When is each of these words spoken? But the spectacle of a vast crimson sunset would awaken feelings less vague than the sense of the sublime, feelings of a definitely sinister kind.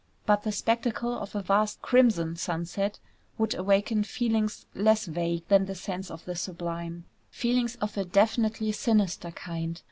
But 0.25 0.41
the 0.41 0.51
spectacle 0.51 1.13
of 1.13 1.35
a 1.35 1.43
vast 1.43 1.83
crimson 1.83 2.35
sunset 2.35 2.97
would 3.37 3.53
awaken 3.53 4.03
feelings 4.03 4.65
less 4.73 5.05
vague 5.05 5.47
than 5.47 5.67
the 5.67 5.75
sense 5.75 6.09
of 6.09 6.25
the 6.25 6.35
sublime, 6.35 7.03
feelings 7.29 7.75
of 7.75 7.95
a 7.99 8.03
definitely 8.03 8.71
sinister 8.71 9.29
kind. 9.29 9.79